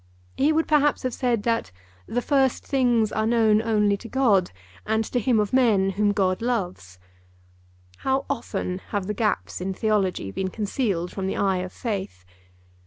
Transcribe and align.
He 0.35 0.51
would, 0.51 0.67
perhaps, 0.67 1.03
have 1.03 1.13
said 1.13 1.43
that 1.43 1.71
'the 2.07 2.23
first 2.23 2.65
things 2.65 3.11
are 3.11 3.27
known 3.27 3.61
only 3.61 3.95
to 3.97 4.09
God 4.09 4.49
and 4.83 5.03
to 5.05 5.19
him 5.19 5.39
of 5.39 5.53
men 5.53 5.91
whom 5.91 6.11
God 6.11 6.41
loves.' 6.41 6.97
How 7.97 8.25
often 8.27 8.79
have 8.87 9.05
the 9.05 9.13
gaps 9.13 9.61
in 9.61 9.75
Theology 9.75 10.31
been 10.31 10.49
concealed 10.49 11.11
from 11.11 11.27
the 11.27 11.37
eye 11.37 11.57
of 11.57 11.71
faith! 11.71 12.25